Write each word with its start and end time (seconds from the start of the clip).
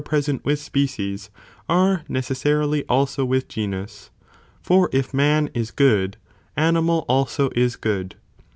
sent 0.19 0.43
with 0.43 0.57
species, 0.59 1.29
are 1.69 2.01
necessarily 2.09 2.83
also 2.85 3.23
with 3.23 3.47
genus, 3.47 4.09
for 4.59 4.89
if 4.91 5.13
man 5.13 5.47
is 5.53 5.69
good, 5.69 6.17
animal 6.57 7.05
also 7.07 7.51
is 7.53 7.75
good. 7.75 8.15